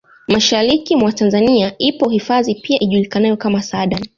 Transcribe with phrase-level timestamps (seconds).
[0.27, 4.09] Mashariki mwa Tanzania ipo hifadhi pia ijulikanayo kama Saadani